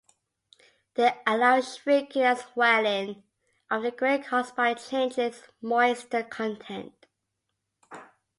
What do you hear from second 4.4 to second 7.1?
by changes in moisture content.